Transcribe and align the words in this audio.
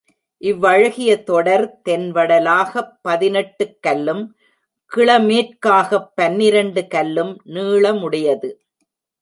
இவ்வழகிய 0.41 1.23
தொடர், 1.23 1.81
தென்வடலாகப் 1.89 2.91
பதினெட்டுக் 3.01 3.77
கல்லும், 3.81 4.35
கிழ 4.85 5.19
மேற்காகப் 5.19 6.15
பன்னிரண்டு 6.15 6.87
கல்லும் 6.87 7.41
நீளமுடையது. 7.45 8.49